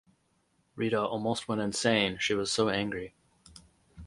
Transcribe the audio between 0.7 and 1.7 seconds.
Rita almost went